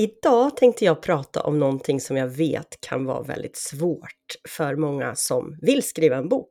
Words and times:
Idag 0.00 0.56
tänkte 0.56 0.84
jag 0.84 1.02
prata 1.02 1.40
om 1.40 1.58
någonting 1.58 2.00
som 2.00 2.16
jag 2.16 2.28
vet 2.28 2.80
kan 2.80 3.04
vara 3.04 3.22
väldigt 3.22 3.56
svårt 3.56 4.36
för 4.48 4.76
många 4.76 5.14
som 5.14 5.58
vill 5.62 5.82
skriva 5.82 6.16
en 6.16 6.28
bok. 6.28 6.50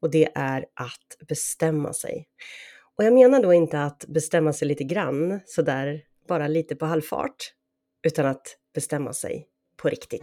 Och 0.00 0.10
det 0.10 0.28
är 0.34 0.58
att 0.60 1.26
bestämma 1.28 1.92
sig. 1.92 2.26
Och 2.98 3.04
jag 3.04 3.12
menar 3.12 3.42
då 3.42 3.52
inte 3.52 3.82
att 3.82 4.04
bestämma 4.08 4.52
sig 4.52 4.68
lite 4.68 4.84
grann, 4.84 5.40
sådär 5.46 6.00
bara 6.28 6.48
lite 6.48 6.76
på 6.76 6.86
halvfart, 6.86 7.36
utan 8.06 8.26
att 8.26 8.56
bestämma 8.74 9.12
sig 9.12 9.46
på 9.76 9.88
riktigt. 9.88 10.22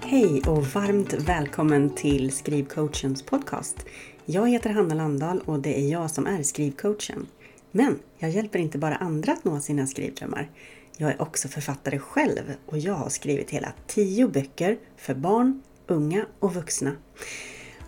Hej 0.00 0.42
och 0.46 0.66
varmt 0.66 1.12
välkommen 1.12 1.94
till 1.94 2.32
Skrivcoachens 2.32 3.22
podcast. 3.22 3.86
Jag 4.24 4.50
heter 4.50 4.70
Hanna 4.70 4.94
Landahl 4.94 5.40
och 5.44 5.58
det 5.58 5.80
är 5.80 5.88
jag 5.88 6.10
som 6.10 6.26
är 6.26 6.42
skrivcoachen. 6.42 7.26
Men 7.74 7.98
jag 8.18 8.30
hjälper 8.30 8.58
inte 8.58 8.78
bara 8.78 8.96
andra 8.96 9.32
att 9.32 9.44
nå 9.44 9.60
sina 9.60 9.86
skrivdrömmar. 9.86 10.50
Jag 10.96 11.10
är 11.10 11.22
också 11.22 11.48
författare 11.48 11.98
själv 11.98 12.54
och 12.66 12.78
jag 12.78 12.94
har 12.94 13.08
skrivit 13.08 13.50
hela 13.50 13.72
tio 13.86 14.28
böcker 14.28 14.78
för 14.96 15.14
barn, 15.14 15.62
unga 15.86 16.26
och 16.40 16.54
vuxna. 16.54 16.92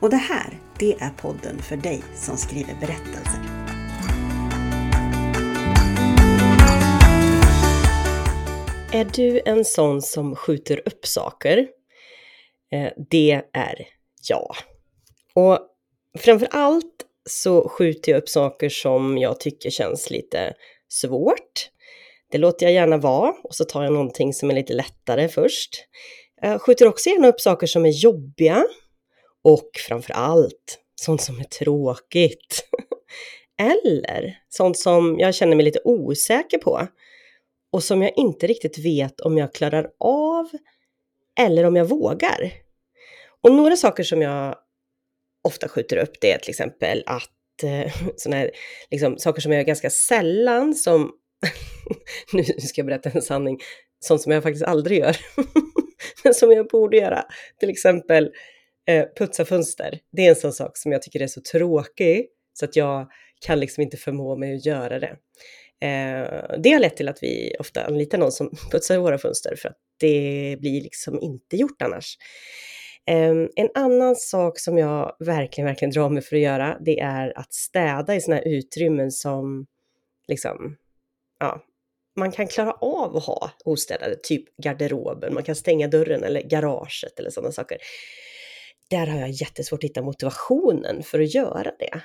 Och 0.01 0.10
det 0.10 0.16
här, 0.16 0.59
det 0.79 0.93
är 0.93 1.10
podden 1.10 1.59
för 1.59 1.77
dig 1.77 2.02
som 2.15 2.37
skriver 2.37 2.74
berättelser. 2.80 3.41
Är 8.93 9.05
du 9.05 9.41
en 9.45 9.65
sån 9.65 10.02
som 10.02 10.37
skjuter 10.37 10.88
upp 10.88 11.07
saker? 11.07 11.59
Eh, 12.73 12.93
det 13.10 13.43
är 13.52 13.87
jag. 14.29 14.57
Och 15.35 15.59
framför 16.19 16.48
allt 16.51 17.04
så 17.30 17.69
skjuter 17.69 18.12
jag 18.12 18.19
upp 18.19 18.28
saker 18.28 18.69
som 18.69 19.19
jag 19.19 19.41
tycker 19.41 19.70
känns 19.70 20.10
lite 20.10 20.55
svårt. 20.88 21.70
Det 22.30 22.38
låter 22.38 22.66
jag 22.66 22.73
gärna 22.73 22.96
vara 22.96 23.34
och 23.45 23.55
så 23.55 23.65
tar 23.65 23.85
jag 23.85 23.93
någonting 23.93 24.32
som 24.32 24.51
är 24.51 24.54
lite 24.54 24.73
lättare 24.73 25.29
först. 25.29 25.71
Jag 26.40 26.62
skjuter 26.62 26.88
också 26.88 27.10
gärna 27.10 27.29
upp 27.29 27.40
saker 27.40 27.66
som 27.66 27.87
är 27.87 27.90
jobbiga 27.90 28.65
och 29.45 29.71
framför 29.88 30.12
allt 30.12 30.79
sånt 30.95 31.23
som 31.23 31.40
är 31.40 31.45
tråkigt. 31.45 32.68
Eller 33.62 34.38
sånt 34.49 34.79
som 34.79 35.18
jag 35.18 35.34
känner 35.34 35.56
mig 35.56 35.65
lite 35.65 35.80
osäker 35.84 36.59
på 36.59 36.88
och 37.73 37.84
som 37.84 38.02
jag 38.02 38.12
inte 38.16 38.46
riktigt 38.46 38.79
vet 38.79 39.21
om 39.21 39.38
jag 39.38 39.54
klarar 39.54 39.90
av 40.01 40.51
eller 41.40 41.65
om 41.65 41.77
jag 41.77 41.84
vågar. 41.84 42.52
Och 43.43 43.52
några 43.52 43.77
saker 43.77 44.02
som 44.02 44.23
jag 44.23 44.56
ofta 45.45 45.68
skjuter 45.68 45.96
upp 45.96 46.20
det 46.20 46.32
är 46.32 46.38
till 46.38 46.50
exempel 46.50 47.02
att 47.06 47.62
eh, 47.62 47.92
sådana 48.16 48.37
här 48.37 48.50
liksom, 48.90 49.18
saker 49.18 49.40
som 49.40 49.52
jag 49.52 49.59
gör 49.59 49.66
ganska 49.66 49.90
sällan 49.90 50.74
som, 50.74 51.12
nu 52.32 52.45
ska 52.45 52.80
jag 52.80 52.87
berätta 52.87 53.10
en 53.10 53.23
sanning, 53.23 53.59
sånt 54.00 54.22
som 54.22 54.32
jag 54.32 54.42
faktiskt 54.42 54.65
aldrig 54.65 54.98
gör, 54.98 55.16
men 56.24 56.34
som 56.34 56.52
jag 56.52 56.68
borde 56.68 56.96
göra. 56.96 57.24
Till 57.60 57.70
exempel 57.70 58.30
eh, 58.88 59.04
putsa 59.18 59.45
fönster. 59.45 59.98
Det 60.12 60.26
är 60.26 60.28
en 60.28 60.37
sån 60.37 60.52
sak 60.52 60.76
som 60.76 60.92
jag 60.92 61.02
tycker 61.02 61.22
är 61.22 61.26
så 61.26 61.40
tråkig 61.52 62.26
så 62.52 62.65
att 62.65 62.76
jag 62.76 63.09
kan 63.46 63.60
liksom 63.60 63.82
inte 63.82 63.96
förmå 63.96 64.37
mig 64.37 64.56
att 64.56 64.66
göra 64.66 64.98
det. 64.98 65.16
Eh, 65.81 66.59
det 66.59 66.70
har 66.70 66.81
lett 66.81 66.97
till 66.97 67.09
att 67.09 67.22
vi 67.22 67.56
ofta 67.59 67.84
anlitar 67.84 68.19
någon 68.19 68.32
som 68.32 68.50
putsar 68.70 68.98
våra 68.98 69.19
fönster 69.19 69.56
för 69.56 69.69
att 69.69 69.78
det 70.00 70.56
blir 70.60 70.82
liksom 70.82 71.20
inte 71.20 71.56
gjort 71.56 71.82
annars. 71.82 72.16
Ehm, 73.06 73.49
en 73.56 73.69
annan 73.75 74.16
sak 74.16 74.59
som 74.59 74.78
jag 74.78 75.16
verkligen, 75.19 75.66
verkligen 75.66 75.93
drar 75.93 76.09
mig 76.09 76.22
för 76.22 76.37
att 76.37 76.43
göra, 76.43 76.78
det 76.81 77.00
är 77.00 77.38
att 77.38 77.55
städa 77.55 78.15
i 78.15 78.21
sådana 78.21 78.41
här 78.41 78.49
utrymmen 78.49 79.11
som 79.11 79.66
liksom, 80.28 80.77
ja, 81.41 81.65
man 82.16 82.33
kan 82.33 82.47
klara 82.47 82.72
av 82.72 83.16
att 83.16 83.25
ha 83.25 83.50
ostädade, 83.65 84.16
typ 84.22 84.56
garderoben, 84.56 85.34
man 85.34 85.43
kan 85.43 85.55
stänga 85.55 85.88
dörren 85.88 86.25
eller 86.25 86.43
garaget 86.43 87.19
eller 87.19 87.31
sådana 87.31 87.53
saker. 87.53 87.78
Där 88.91 89.07
har 89.07 89.21
jag 89.21 89.31
jättesvårt 89.31 89.84
att 89.84 89.91
hitta 89.91 90.03
motivationen 90.03 91.03
för 91.03 91.21
att 91.21 91.34
göra 91.34 91.73
det. 91.78 92.01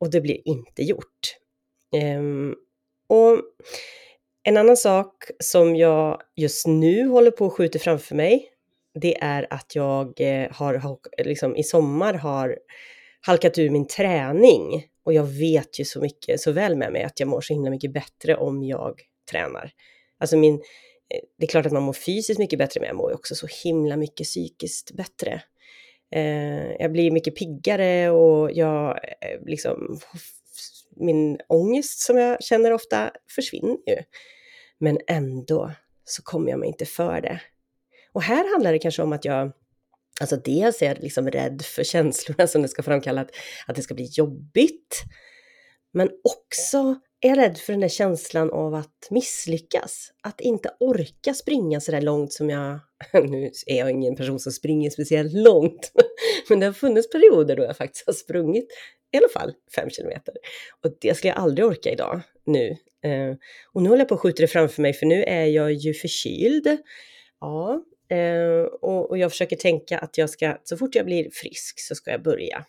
Och 0.00 0.10
det 0.10 0.20
blir 0.20 0.48
inte 0.48 0.82
gjort. 0.82 1.36
Um, 2.18 2.56
och 3.08 3.38
en 4.42 4.56
annan 4.56 4.76
sak 4.76 5.24
som 5.38 5.76
jag 5.76 6.22
just 6.36 6.66
nu 6.66 7.06
håller 7.06 7.30
på 7.30 7.46
att 7.46 7.52
skjuta 7.52 7.78
framför 7.78 8.14
mig, 8.14 8.51
det 8.94 9.22
är 9.22 9.46
att 9.50 9.74
jag 9.74 10.20
eh, 10.20 10.50
har, 10.50 10.98
liksom, 11.24 11.56
i 11.56 11.62
sommar 11.62 12.14
har 12.14 12.58
halkat 13.20 13.58
ur 13.58 13.70
min 13.70 13.86
träning. 13.86 14.86
Och 15.04 15.12
jag 15.12 15.24
vet 15.24 15.80
ju 15.80 15.84
så 15.84 16.00
mycket, 16.00 16.40
så 16.40 16.52
väl 16.52 16.76
med 16.76 16.92
mig 16.92 17.02
att 17.02 17.20
jag 17.20 17.28
mår 17.28 17.40
så 17.40 17.54
himla 17.54 17.70
mycket 17.70 17.92
bättre 17.92 18.36
om 18.36 18.62
jag 18.62 19.00
tränar. 19.30 19.70
Alltså 20.18 20.36
min, 20.36 20.54
eh, 20.54 21.20
det 21.38 21.46
är 21.46 21.48
klart 21.48 21.66
att 21.66 21.72
man 21.72 21.82
mår 21.82 21.92
fysiskt 21.92 22.38
mycket 22.38 22.58
bättre, 22.58 22.80
men 22.80 22.86
jag 22.86 22.96
mår 22.96 23.12
också 23.12 23.34
så 23.34 23.46
himla 23.64 23.96
mycket 23.96 24.26
psykiskt 24.26 24.92
bättre. 24.92 25.42
Eh, 26.14 26.72
jag 26.78 26.92
blir 26.92 27.10
mycket 27.10 27.36
piggare 27.36 28.10
och 28.10 28.52
jag 28.52 28.98
liksom, 29.46 29.98
min 30.96 31.38
ångest 31.48 32.00
som 32.00 32.18
jag 32.18 32.42
känner 32.42 32.72
ofta 32.72 33.10
försvinner 33.34 33.76
ju. 33.86 33.96
Men 34.78 34.98
ändå 35.06 35.72
så 36.04 36.22
kommer 36.22 36.50
jag 36.50 36.60
mig 36.60 36.68
inte 36.68 36.86
för 36.86 37.20
det. 37.20 37.40
Och 38.12 38.22
här 38.22 38.52
handlar 38.52 38.72
det 38.72 38.78
kanske 38.78 39.02
om 39.02 39.12
att 39.12 39.24
jag 39.24 39.52
Alltså 40.20 40.36
dels 40.36 40.82
är 40.82 40.86
jag 40.86 40.98
liksom 40.98 41.30
rädd 41.30 41.62
för 41.62 41.84
känslorna 41.84 42.46
som 42.46 42.62
det 42.62 42.68
ska 42.68 42.82
framkalla, 42.82 43.20
att, 43.20 43.30
att 43.66 43.76
det 43.76 43.82
ska 43.82 43.94
bli 43.94 44.08
jobbigt. 44.12 45.02
Men 45.92 46.08
också 46.24 46.96
är 47.20 47.28
jag 47.28 47.38
rädd 47.38 47.58
för 47.58 47.72
den 47.72 47.80
där 47.80 47.88
känslan 47.88 48.50
av 48.50 48.74
att 48.74 49.08
misslyckas. 49.10 50.10
Att 50.22 50.40
inte 50.40 50.70
orka 50.80 51.34
springa 51.34 51.80
så 51.80 51.92
där 51.92 52.00
långt 52.00 52.32
som 52.32 52.50
jag... 52.50 52.78
Nu 53.12 53.50
är 53.66 53.78
jag 53.78 53.90
ingen 53.90 54.16
person 54.16 54.40
som 54.40 54.52
springer 54.52 54.90
speciellt 54.90 55.32
långt, 55.32 55.92
men 56.48 56.60
det 56.60 56.66
har 56.66 56.72
funnits 56.72 57.10
perioder 57.10 57.56
då 57.56 57.62
jag 57.62 57.76
faktiskt 57.76 58.06
har 58.06 58.12
sprungit 58.12 58.68
i 59.12 59.16
alla 59.16 59.28
fall 59.28 59.52
fem 59.74 59.90
kilometer. 59.90 60.34
Och 60.84 60.96
det 61.00 61.14
skulle 61.14 61.32
jag 61.32 61.38
aldrig 61.38 61.66
orka 61.66 61.90
idag, 61.90 62.20
nu. 62.44 62.68
Eh, 63.04 63.36
och 63.72 63.82
nu 63.82 63.88
håller 63.88 64.00
jag 64.00 64.08
på 64.08 64.14
att 64.14 64.20
skjuta 64.20 64.42
det 64.42 64.48
framför 64.48 64.82
mig, 64.82 64.92
för 64.92 65.06
nu 65.06 65.24
är 65.24 65.46
jag 65.46 65.72
ju 65.72 65.94
förkyld. 65.94 66.78
Ja, 67.40 67.82
Eh, 68.12 68.64
och, 68.80 69.10
och, 69.10 69.18
jag 69.18 69.30
försöker 69.30 69.56
tänka 69.56 69.98
att 69.98 70.18
jag 70.18 70.30
ska, 70.30 70.56
så 70.64 70.76
fort 70.76 70.94
jag 70.94 71.06
blir 71.06 71.30
frisk 71.30 71.80
så 71.80 71.94
ska 71.94 72.10
jag 72.10 72.22
börja. 72.22 72.64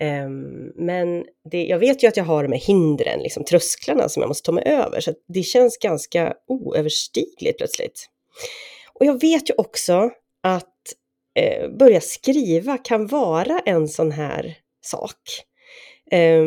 Eh, 0.00 0.28
men 0.74 1.24
det, 1.50 1.64
jag 1.64 1.78
vet 1.78 2.02
ju 2.02 2.08
att 2.08 2.16
jag 2.16 2.24
har 2.24 2.42
de 2.42 2.52
här 2.52 2.60
hindren, 2.60 3.20
liksom 3.22 3.44
trösklarna 3.44 4.08
som 4.08 4.20
jag 4.20 4.28
måste 4.28 4.46
ta 4.46 4.52
mig 4.52 4.64
över, 4.66 5.00
så 5.00 5.14
det 5.28 5.42
känns 5.42 5.78
ganska 5.78 6.34
oöverstigligt 6.46 7.58
plötsligt. 7.58 8.08
Och 8.92 9.06
jag 9.06 9.20
vet 9.20 9.50
ju 9.50 9.54
också 9.58 10.10
att 10.42 10.94
eh, 11.34 11.70
börja 11.70 12.00
skriva 12.00 12.78
kan 12.78 13.06
vara 13.06 13.58
en 13.58 13.88
sån 13.88 14.12
här 14.12 14.56
sak 14.80 15.20
eh, 16.10 16.44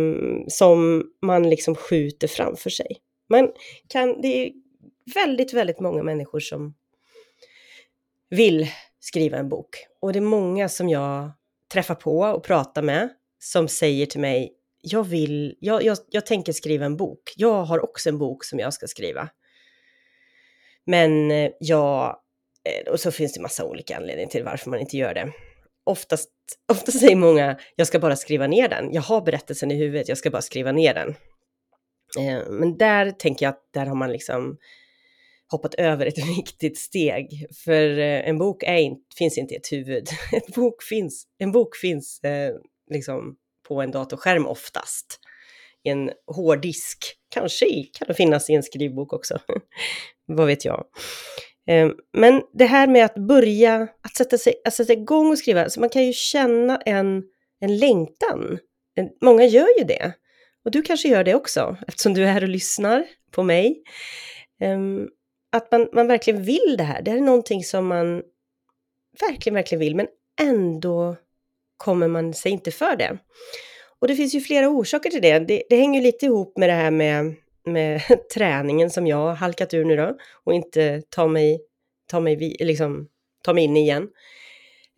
som 0.47 1.03
man 1.21 1.49
liksom 1.49 1.75
skjuter 1.75 2.27
framför 2.27 2.69
sig. 2.69 2.97
Man 3.29 3.51
kan, 3.87 4.21
det 4.21 4.27
är 4.27 4.51
väldigt, 5.13 5.53
väldigt 5.53 5.79
många 5.79 6.03
människor 6.03 6.39
som 6.39 6.73
vill 8.31 8.67
skriva 8.99 9.37
en 9.37 9.49
bok. 9.49 9.69
Och 10.01 10.13
det 10.13 10.19
är 10.19 10.21
många 10.21 10.69
som 10.69 10.89
jag 10.89 11.31
träffar 11.73 11.95
på 11.95 12.19
och 12.19 12.43
pratar 12.43 12.81
med 12.81 13.09
som 13.39 13.67
säger 13.67 14.05
till 14.05 14.19
mig, 14.19 14.53
jag 14.81 15.03
vill, 15.03 15.57
jag, 15.59 15.83
jag, 15.83 15.97
jag 16.09 16.25
tänker 16.25 16.53
skriva 16.53 16.85
en 16.85 16.97
bok. 16.97 17.33
Jag 17.35 17.63
har 17.63 17.83
också 17.83 18.09
en 18.09 18.17
bok 18.17 18.43
som 18.43 18.59
jag 18.59 18.73
ska 18.73 18.87
skriva. 18.87 19.29
Men 20.85 21.31
eh, 21.31 21.51
jag, 21.59 22.17
eh, 22.63 22.91
och 22.91 22.99
så 22.99 23.11
finns 23.11 23.33
det 23.33 23.41
massa 23.41 23.65
olika 23.65 23.97
anledningar 23.97 24.29
till 24.29 24.43
varför 24.43 24.69
man 24.69 24.79
inte 24.79 24.97
gör 24.97 25.13
det. 25.13 25.31
Oftast, 25.83 26.29
oftast 26.71 26.99
säger 26.99 27.15
många, 27.15 27.59
jag 27.75 27.87
ska 27.87 27.99
bara 27.99 28.15
skriva 28.15 28.47
ner 28.47 28.69
den. 28.69 28.93
Jag 28.93 29.01
har 29.01 29.21
berättelsen 29.21 29.71
i 29.71 29.75
huvudet, 29.75 30.09
jag 30.09 30.17
ska 30.17 30.29
bara 30.29 30.41
skriva 30.41 30.71
ner 30.71 30.93
den. 30.93 31.09
Eh, 32.19 32.49
men 32.49 32.77
där 32.77 33.11
tänker 33.11 33.45
jag 33.45 33.51
att 33.51 33.69
där 33.73 33.85
har 33.85 33.95
man 33.95 34.11
liksom 34.11 34.57
hoppat 35.51 35.73
över 35.73 36.05
ett 36.05 36.17
viktigt 36.37 36.77
steg. 36.77 37.47
För 37.65 37.99
eh, 37.99 38.29
en 38.29 38.37
bok 38.37 38.63
är 38.63 38.77
in, 38.77 38.97
finns 39.17 39.37
inte 39.37 39.53
i 39.53 39.57
ett 39.57 39.71
huvud. 39.71 40.07
En 40.31 40.53
bok 40.55 40.83
finns, 40.83 41.25
en 41.37 41.51
bok 41.51 41.75
finns 41.75 42.23
eh, 42.23 42.55
liksom 42.91 43.35
på 43.67 43.81
en 43.81 43.91
datorskärm 43.91 44.45
oftast. 44.45 45.19
I 45.83 45.89
en 45.89 46.11
hårddisk. 46.27 46.97
Kanske 47.29 47.65
kan 47.93 48.07
det 48.07 48.13
finnas 48.13 48.49
i 48.49 48.53
en 48.53 48.63
skrivbok 48.63 49.13
också. 49.13 49.39
Vad 50.25 50.47
vet 50.47 50.65
jag. 50.65 50.85
Eh, 51.67 51.89
men 52.17 52.41
det 52.53 52.65
här 52.65 52.87
med 52.87 53.05
att 53.05 53.15
börja, 53.15 53.87
att 54.01 54.15
sätta, 54.15 54.37
sig, 54.37 54.53
att 54.65 54.73
sätta 54.73 54.93
igång 54.93 55.31
och 55.31 55.37
skriva, 55.37 55.69
så 55.69 55.79
man 55.79 55.89
kan 55.89 56.05
ju 56.05 56.13
känna 56.13 56.77
en, 56.77 57.23
en 57.59 57.77
längtan. 57.77 58.59
Många 59.21 59.45
gör 59.45 59.79
ju 59.79 59.83
det. 59.83 60.13
Och 60.65 60.71
du 60.71 60.81
kanske 60.81 61.07
gör 61.07 61.23
det 61.23 61.35
också, 61.35 61.77
eftersom 61.87 62.13
du 62.13 62.23
är 62.23 62.31
här 62.31 62.43
och 62.43 62.49
lyssnar 62.49 63.05
på 63.31 63.43
mig. 63.43 63.83
Um, 64.63 65.09
att 65.51 65.71
man, 65.71 65.89
man 65.93 66.07
verkligen 66.07 66.43
vill 66.43 66.75
det 66.77 66.83
här. 66.83 67.01
Det 67.01 67.11
här 67.11 67.17
är 67.17 67.21
någonting 67.21 67.63
som 67.63 67.87
man 67.87 68.23
verkligen, 69.19 69.55
verkligen 69.55 69.79
vill, 69.79 69.95
men 69.95 70.07
ändå 70.41 71.15
kommer 71.77 72.07
man 72.07 72.33
sig 72.33 72.51
inte 72.51 72.71
för 72.71 72.95
det. 72.95 73.17
Och 73.99 74.07
det 74.07 74.15
finns 74.15 74.35
ju 74.35 74.41
flera 74.41 74.69
orsaker 74.69 75.09
till 75.09 75.21
det. 75.21 75.39
Det, 75.39 75.63
det 75.69 75.75
hänger 75.75 76.01
lite 76.01 76.25
ihop 76.25 76.57
med 76.57 76.69
det 76.69 76.73
här 76.73 76.91
med, 76.91 77.35
med 77.65 78.01
träningen 78.33 78.89
som 78.89 79.07
jag 79.07 79.17
har 79.17 79.33
halkat 79.33 79.73
ur 79.73 79.85
nu 79.85 79.95
då 79.95 80.17
och 80.43 80.53
inte 80.53 81.01
tar 81.09 81.27
mig, 81.27 81.61
tar 82.07 82.19
mig, 82.19 82.55
liksom, 82.59 83.07
tar 83.43 83.53
mig 83.53 83.63
in 83.63 83.77
igen. 83.77 84.09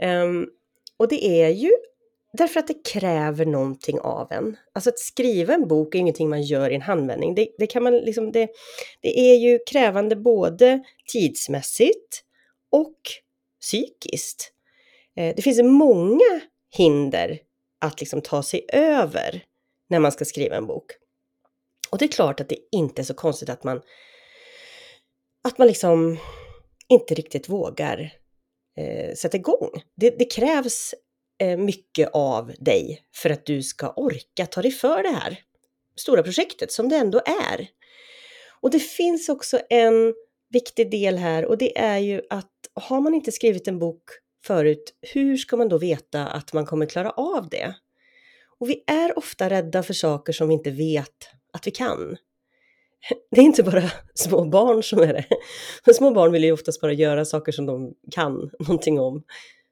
Um, 0.03 0.49
och 0.97 1.07
det 1.07 1.25
är 1.25 1.49
ju 1.49 1.71
därför 2.37 2.59
att 2.59 2.67
det 2.67 2.85
kräver 2.85 3.45
någonting 3.45 3.99
av 3.99 4.31
en. 4.31 4.57
Alltså 4.73 4.89
att 4.89 4.99
skriva 4.99 5.53
en 5.53 5.67
bok 5.67 5.95
är 5.95 5.99
ingenting 5.99 6.29
man 6.29 6.41
gör 6.41 6.69
i 6.69 6.75
en 6.75 6.81
handvändning. 6.81 7.35
Det, 7.35 7.47
det, 7.57 7.67
kan 7.67 7.83
man 7.83 7.93
liksom, 7.97 8.31
det, 8.31 8.49
det 9.01 9.19
är 9.19 9.35
ju 9.35 9.59
krävande 9.67 10.15
både 10.15 10.83
tidsmässigt 11.11 12.23
och 12.71 12.97
psykiskt. 13.61 14.51
Eh, 15.17 15.35
det 15.35 15.41
finns 15.41 15.61
många 15.61 16.41
hinder 16.77 17.39
att 17.81 17.99
liksom 17.99 18.21
ta 18.21 18.43
sig 18.43 18.65
över 18.73 19.43
när 19.89 19.99
man 19.99 20.11
ska 20.11 20.25
skriva 20.25 20.55
en 20.55 20.67
bok. 20.67 20.85
Och 21.91 21.97
det 21.97 22.05
är 22.05 22.09
klart 22.09 22.39
att 22.39 22.49
det 22.49 22.57
inte 22.71 23.01
är 23.01 23.03
så 23.03 23.13
konstigt 23.13 23.49
att 23.49 23.63
man 23.63 23.81
att 25.43 25.57
man 25.57 25.67
liksom 25.67 26.17
inte 26.89 27.13
riktigt 27.13 27.49
vågar 27.49 28.13
eh, 28.77 29.15
sätta 29.15 29.37
igång. 29.37 29.69
Det, 29.95 30.09
det 30.19 30.25
krävs 30.25 30.93
Eh, 31.43 31.57
mycket 31.57 32.09
av 32.13 32.51
dig 32.59 33.03
för 33.15 33.29
att 33.29 33.45
du 33.45 33.63
ska 33.63 33.89
orka 33.89 34.45
ta 34.45 34.61
dig 34.61 34.71
för 34.71 35.03
det 35.03 35.09
här 35.09 35.39
stora 35.95 36.23
projektet 36.23 36.71
som 36.71 36.89
det 36.89 36.95
ändå 36.95 37.21
är. 37.25 37.67
Och 38.61 38.71
det 38.71 38.79
finns 38.79 39.29
också 39.29 39.59
en 39.69 40.13
viktig 40.49 40.91
del 40.91 41.17
här 41.17 41.45
och 41.45 41.57
det 41.57 41.77
är 41.79 41.97
ju 41.97 42.21
att 42.29 42.51
har 42.73 43.01
man 43.01 43.13
inte 43.13 43.31
skrivit 43.31 43.67
en 43.67 43.79
bok 43.79 44.03
förut, 44.45 44.93
hur 45.01 45.37
ska 45.37 45.57
man 45.57 45.69
då 45.69 45.77
veta 45.77 46.27
att 46.27 46.53
man 46.53 46.65
kommer 46.65 46.85
klara 46.85 47.11
av 47.11 47.49
det? 47.49 47.75
Och 48.59 48.69
vi 48.69 48.83
är 48.87 49.17
ofta 49.17 49.49
rädda 49.49 49.83
för 49.83 49.93
saker 49.93 50.33
som 50.33 50.47
vi 50.47 50.53
inte 50.53 50.71
vet 50.71 51.29
att 51.53 51.67
vi 51.67 51.71
kan. 51.71 52.17
Det 53.31 53.41
är 53.41 53.45
inte 53.45 53.63
bara 53.63 53.91
små 54.13 54.45
barn 54.45 54.83
som 54.83 54.99
är 54.99 55.13
det. 55.13 55.93
Små 55.93 56.11
barn 56.11 56.31
vill 56.31 56.43
ju 56.43 56.51
oftast 56.51 56.81
bara 56.81 56.93
göra 56.93 57.25
saker 57.25 57.51
som 57.51 57.65
de 57.65 57.93
kan 58.11 58.51
någonting 58.59 58.99
om. 58.99 59.23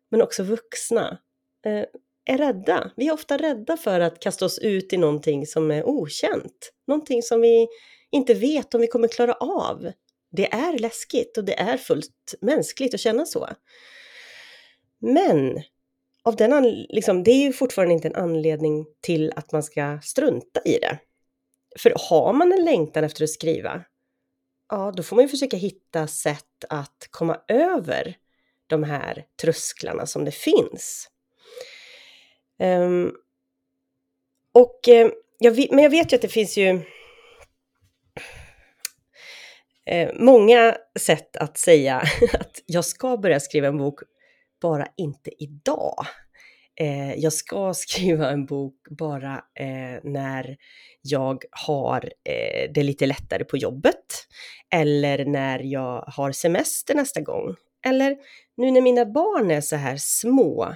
Men 0.10 0.22
också 0.22 0.44
vuxna 0.44 1.20
eh, 1.66 1.86
är 2.26 2.38
rädda. 2.38 2.92
Vi 2.96 3.08
är 3.08 3.14
ofta 3.14 3.38
rädda 3.38 3.78
för 3.78 4.00
att 4.00 4.20
kasta 4.20 4.46
oss 4.46 4.60
ut 4.60 4.94
i 4.94 4.98
någonting 4.98 5.48
som 5.48 5.72
är 5.72 5.84
okänt. 5.88 6.72
Någonting 6.88 7.22
som 7.22 7.42
vi 7.42 7.68
inte 8.12 8.34
vet 8.34 8.74
om 8.74 8.82
vi 8.82 8.88
kommer 8.88 9.08
klara 9.08 9.34
av. 9.34 9.92
Det 10.32 10.54
är 10.54 10.80
läskigt 10.80 11.38
och 11.38 11.44
det 11.46 11.60
är 11.60 11.78
fullt 11.78 12.36
mänskligt 12.42 12.94
att 12.94 13.00
känna 13.00 13.26
så. 13.26 13.50
Men 15.00 15.62
av 16.24 16.36
den 16.36 16.86
liksom, 16.90 17.24
det 17.24 17.32
är 17.32 17.42
ju 17.42 17.54
fortfarande 17.54 17.94
inte 17.94 18.08
en 18.08 18.16
anledning 18.16 18.86
till 19.02 19.32
att 19.36 19.52
man 19.52 19.64
ska 19.64 20.00
strunta 20.04 20.62
i 20.66 20.80
det. 20.80 21.00
För 21.80 21.94
har 22.10 22.34
man 22.34 22.52
en 22.52 22.66
längtan 22.66 23.04
efter 23.04 23.24
att 23.24 23.30
skriva, 23.30 23.84
ja 24.70 24.94
då 24.96 25.04
får 25.04 25.16
man 25.16 25.26
ju 25.26 25.30
försöka 25.30 25.58
hitta 25.58 26.08
sätt 26.08 26.66
att 26.70 27.08
komma 27.12 27.42
över 27.48 28.18
de 28.68 28.84
här 28.84 29.26
trösklarna 29.42 30.06
som 30.06 30.26
det 30.26 30.32
finns. 30.32 31.08
Um, 32.62 33.16
och 34.54 34.88
eh, 34.88 35.12
jag 35.40 35.52
vet, 35.52 35.72
men 35.72 35.84
jag 35.84 35.92
vet 35.92 36.12
ju 36.12 36.16
att 36.16 36.22
det 36.22 36.28
finns 36.28 36.58
ju 36.58 36.82
eh, 39.86 40.10
många 40.20 40.76
sätt 41.00 41.38
att 41.38 41.58
säga 41.58 41.98
att 42.34 42.62
jag 42.66 42.86
ska 42.86 43.18
börja 43.18 43.40
skriva 43.40 43.68
en 43.68 43.78
bok, 43.78 44.00
bara 44.62 44.88
inte 44.98 45.44
idag. 45.44 46.06
Eh, 46.80 47.14
jag 47.14 47.34
ska 47.34 47.74
skriva 47.76 48.30
en 48.32 48.46
bok 48.46 48.76
bara 48.90 49.44
när 50.04 50.58
jag 51.02 51.44
har 51.52 52.12
det 52.74 52.84
lite 52.84 53.06
lättare 53.06 53.44
på 53.44 53.58
jobbet 53.58 54.28
eller 54.74 55.26
när 55.26 55.60
jag 55.60 56.04
har 56.08 56.32
semester 56.32 56.96
nästa 56.96 57.22
gång. 57.22 57.56
Eller 57.86 58.18
nu 58.58 58.72
när 58.72 58.82
mina 58.82 59.06
barn 59.06 59.52
är 59.52 59.62
så 59.62 59.76
här 59.76 59.98
små 59.98 60.76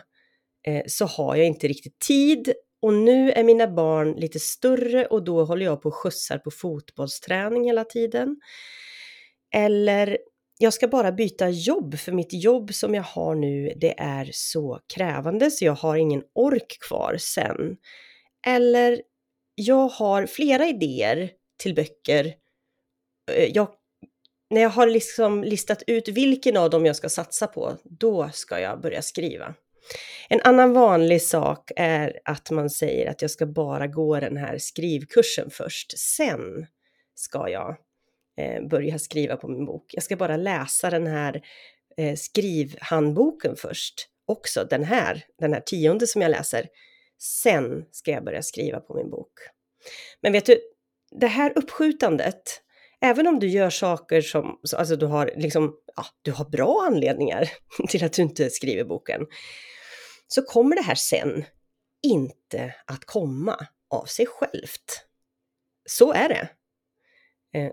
Eh, 0.67 0.81
så 0.87 1.05
har 1.05 1.35
jag 1.35 1.47
inte 1.47 1.67
riktigt 1.67 1.99
tid 1.99 2.53
och 2.81 2.93
nu 2.93 3.31
är 3.31 3.43
mina 3.43 3.67
barn 3.67 4.11
lite 4.11 4.39
större 4.39 5.05
och 5.05 5.23
då 5.23 5.43
håller 5.43 5.65
jag 5.65 5.81
på 5.81 5.89
och 5.89 5.95
skjutsar 5.95 6.37
på 6.37 6.51
fotbollsträning 6.51 7.65
hela 7.65 7.83
tiden. 7.83 8.39
Eller 9.53 10.17
jag 10.57 10.73
ska 10.73 10.87
bara 10.87 11.11
byta 11.11 11.49
jobb 11.49 11.95
för 11.95 12.11
mitt 12.11 12.33
jobb 12.33 12.73
som 12.73 12.95
jag 12.95 13.03
har 13.03 13.35
nu 13.35 13.73
det 13.75 13.99
är 13.99 14.29
så 14.33 14.79
krävande 14.95 15.51
så 15.51 15.65
jag 15.65 15.75
har 15.75 15.95
ingen 15.95 16.23
ork 16.35 16.77
kvar 16.87 17.17
sen. 17.19 17.77
Eller 18.47 19.01
jag 19.55 19.87
har 19.87 20.25
flera 20.25 20.67
idéer 20.67 21.31
till 21.63 21.75
böcker. 21.75 22.25
Eh, 23.31 23.51
jag, 23.53 23.67
när 24.49 24.61
jag 24.61 24.69
har 24.69 24.87
liksom 24.87 25.43
listat 25.43 25.83
ut 25.87 26.07
vilken 26.07 26.57
av 26.57 26.69
dem 26.69 26.85
jag 26.85 26.95
ska 26.95 27.09
satsa 27.09 27.47
på, 27.47 27.77
då 27.83 28.29
ska 28.33 28.59
jag 28.59 28.81
börja 28.81 29.01
skriva. 29.01 29.55
En 30.29 30.41
annan 30.43 30.73
vanlig 30.73 31.21
sak 31.21 31.71
är 31.75 32.19
att 32.25 32.51
man 32.51 32.69
säger 32.69 33.09
att 33.09 33.21
jag 33.21 33.31
ska 33.31 33.45
bara 33.45 33.87
gå 33.87 34.19
den 34.19 34.37
här 34.37 34.57
skrivkursen 34.57 35.49
först. 35.49 35.99
Sen 35.99 36.67
ska 37.15 37.49
jag 37.49 37.77
eh, 38.37 38.67
börja 38.67 38.99
skriva 38.99 39.35
på 39.35 39.47
min 39.47 39.65
bok. 39.65 39.85
Jag 39.93 40.03
ska 40.03 40.15
bara 40.15 40.37
läsa 40.37 40.89
den 40.89 41.07
här 41.07 41.41
eh, 41.97 42.15
skrivhandboken 42.15 43.55
först. 43.55 44.09
Också 44.27 44.63
den 44.63 44.83
här, 44.83 45.23
den 45.39 45.53
här 45.53 45.61
tionde 45.61 46.07
som 46.07 46.21
jag 46.21 46.31
läser. 46.31 46.67
Sen 47.19 47.85
ska 47.91 48.11
jag 48.11 48.23
börja 48.23 48.41
skriva 48.41 48.79
på 48.79 48.93
min 48.93 49.09
bok. 49.09 49.31
Men 50.21 50.31
vet 50.31 50.45
du, 50.45 50.59
det 51.11 51.27
här 51.27 51.53
uppskjutandet, 51.55 52.61
även 53.01 53.27
om 53.27 53.39
du 53.39 53.47
gör 53.47 53.69
saker 53.69 54.21
som, 54.21 54.59
alltså 54.77 54.95
du 54.95 55.05
har 55.05 55.31
liksom, 55.35 55.75
ja, 55.95 56.05
du 56.21 56.31
har 56.31 56.45
bra 56.45 56.83
anledningar 56.87 57.49
till 57.89 58.03
att 58.03 58.13
du 58.13 58.21
inte 58.21 58.49
skriver 58.49 58.83
boken, 58.83 59.21
så 60.27 60.41
kommer 60.41 60.75
det 60.75 60.81
här 60.81 60.95
sen 60.95 61.45
inte 62.03 62.75
att 62.85 63.05
komma 63.05 63.67
av 63.89 64.05
sig 64.05 64.25
självt. 64.25 65.05
Så 65.89 66.13
är 66.13 66.29
det. 66.29 66.49
Eh, 67.59 67.71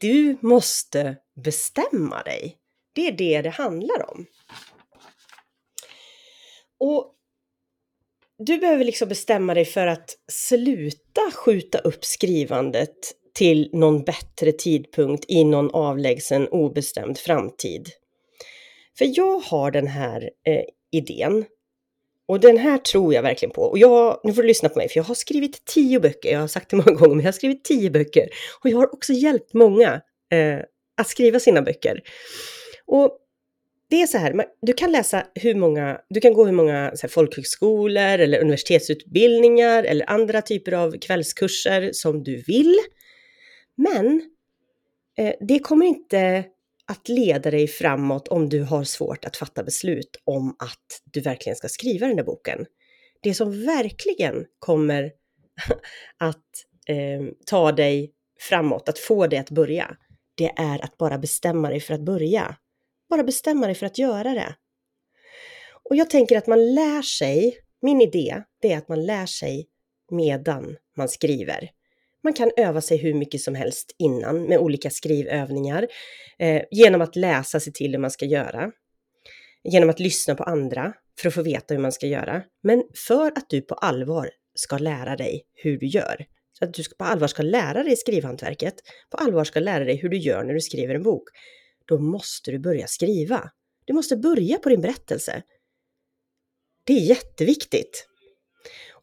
du 0.00 0.38
måste 0.40 1.16
bestämma 1.44 2.22
dig. 2.22 2.58
Det 2.92 3.08
är 3.08 3.12
det 3.12 3.42
det 3.42 3.50
handlar 3.50 4.10
om. 4.10 4.26
Och 6.78 7.14
du 8.38 8.58
behöver 8.58 8.84
liksom 8.84 9.08
bestämma 9.08 9.54
dig 9.54 9.64
för 9.64 9.86
att 9.86 10.16
sluta 10.32 11.30
skjuta 11.30 11.78
upp 11.78 12.04
skrivandet 12.04 13.21
till 13.32 13.70
någon 13.72 14.04
bättre 14.04 14.52
tidpunkt 14.52 15.24
i 15.28 15.44
någon 15.44 15.70
avlägsen 15.70 16.48
obestämd 16.48 17.18
framtid. 17.18 17.88
För 18.98 19.18
jag 19.18 19.38
har 19.38 19.70
den 19.70 19.86
här 19.86 20.30
eh, 20.46 20.64
idén 20.90 21.44
och 22.26 22.40
den 22.40 22.58
här 22.58 22.78
tror 22.78 23.14
jag 23.14 23.22
verkligen 23.22 23.52
på. 23.52 23.62
Och 23.62 23.78
jag, 23.78 24.20
nu 24.24 24.32
får 24.32 24.42
du 24.42 24.48
lyssna 24.48 24.68
på 24.68 24.78
mig, 24.78 24.88
för 24.88 24.98
jag 24.98 25.04
har 25.04 25.14
skrivit 25.14 25.64
tio 25.64 26.00
böcker. 26.00 26.32
Jag 26.32 26.40
har 26.40 26.48
sagt 26.48 26.70
det 26.70 26.76
många 26.76 26.92
gånger, 26.98 27.14
men 27.14 27.24
jag 27.24 27.28
har 27.28 27.32
skrivit 27.32 27.64
tio 27.64 27.90
böcker. 27.90 28.28
Och 28.62 28.70
jag 28.70 28.78
har 28.78 28.94
också 28.94 29.12
hjälpt 29.12 29.54
många 29.54 30.00
eh, 30.32 30.58
att 30.96 31.08
skriva 31.08 31.40
sina 31.40 31.62
böcker. 31.62 32.00
Och 32.86 33.18
det 33.90 34.02
är 34.02 34.06
så 34.06 34.18
här, 34.18 34.44
du 34.62 34.72
kan 34.72 34.92
läsa 34.92 35.26
hur 35.34 35.54
många, 35.54 36.00
du 36.08 36.20
kan 36.20 36.32
gå 36.34 36.44
hur 36.44 36.52
många 36.52 36.92
så 36.94 37.02
här, 37.02 37.08
folkhögskolor 37.08 38.18
eller 38.18 38.40
universitetsutbildningar 38.40 39.84
eller 39.84 40.10
andra 40.10 40.42
typer 40.42 40.72
av 40.72 40.98
kvällskurser 40.98 41.90
som 41.92 42.22
du 42.22 42.42
vill. 42.46 42.78
Men 43.82 44.22
eh, 45.18 45.34
det 45.40 45.58
kommer 45.58 45.86
inte 45.86 46.44
att 46.86 47.08
leda 47.08 47.50
dig 47.50 47.68
framåt 47.68 48.28
om 48.28 48.48
du 48.48 48.62
har 48.62 48.84
svårt 48.84 49.24
att 49.24 49.36
fatta 49.36 49.62
beslut 49.62 50.16
om 50.24 50.56
att 50.58 51.02
du 51.04 51.20
verkligen 51.20 51.56
ska 51.56 51.68
skriva 51.68 52.06
den 52.06 52.16
där 52.16 52.24
boken. 52.24 52.66
Det 53.22 53.34
som 53.34 53.64
verkligen 53.66 54.46
kommer 54.58 55.12
att 56.18 56.46
eh, 56.86 57.22
ta 57.46 57.72
dig 57.72 58.12
framåt, 58.40 58.88
att 58.88 58.98
få 58.98 59.26
dig 59.26 59.38
att 59.38 59.50
börja, 59.50 59.96
det 60.34 60.52
är 60.56 60.84
att 60.84 60.96
bara 60.96 61.18
bestämma 61.18 61.68
dig 61.68 61.80
för 61.80 61.94
att 61.94 62.04
börja. 62.04 62.56
Bara 63.10 63.22
bestämma 63.22 63.66
dig 63.66 63.74
för 63.74 63.86
att 63.86 63.98
göra 63.98 64.34
det. 64.34 64.56
Och 65.82 65.96
jag 65.96 66.10
tänker 66.10 66.38
att 66.38 66.46
man 66.46 66.74
lär 66.74 67.02
sig, 67.02 67.58
min 67.82 68.00
idé, 68.00 68.42
det 68.60 68.72
är 68.72 68.78
att 68.78 68.88
man 68.88 69.06
lär 69.06 69.26
sig 69.26 69.68
medan 70.10 70.76
man 70.96 71.08
skriver. 71.08 71.70
Man 72.24 72.32
kan 72.32 72.50
öva 72.56 72.80
sig 72.80 72.96
hur 72.96 73.14
mycket 73.14 73.40
som 73.40 73.54
helst 73.54 73.94
innan 73.98 74.42
med 74.42 74.58
olika 74.58 74.90
skrivövningar, 74.90 75.88
eh, 76.38 76.62
genom 76.70 77.00
att 77.00 77.16
läsa 77.16 77.60
sig 77.60 77.72
till 77.72 77.92
hur 77.92 77.98
man 77.98 78.10
ska 78.10 78.24
göra, 78.24 78.70
genom 79.64 79.90
att 79.90 80.00
lyssna 80.00 80.34
på 80.34 80.42
andra 80.42 80.92
för 81.20 81.28
att 81.28 81.34
få 81.34 81.42
veta 81.42 81.74
hur 81.74 81.80
man 81.80 81.92
ska 81.92 82.06
göra. 82.06 82.42
Men 82.62 82.82
för 83.06 83.26
att 83.26 83.50
du 83.50 83.60
på 83.60 83.74
allvar 83.74 84.30
ska 84.54 84.78
lära 84.78 85.16
dig 85.16 85.42
hur 85.54 85.78
du 85.78 85.86
gör, 85.86 86.26
så 86.58 86.64
att 86.64 86.74
du 86.74 86.82
på 86.98 87.04
allvar 87.04 87.26
ska 87.26 87.42
lära 87.42 87.82
dig 87.82 87.96
skrivhantverket, 87.96 88.74
på 89.10 89.16
allvar 89.16 89.44
ska 89.44 89.60
lära 89.60 89.84
dig 89.84 89.96
hur 89.96 90.08
du 90.08 90.16
gör 90.16 90.44
när 90.44 90.54
du 90.54 90.60
skriver 90.60 90.94
en 90.94 91.02
bok, 91.02 91.28
då 91.86 91.98
måste 91.98 92.50
du 92.50 92.58
börja 92.58 92.86
skriva. 92.86 93.50
Du 93.84 93.92
måste 93.92 94.16
börja 94.16 94.58
på 94.58 94.68
din 94.68 94.80
berättelse. 94.80 95.42
Det 96.84 96.92
är 96.92 97.00
jätteviktigt. 97.00 98.08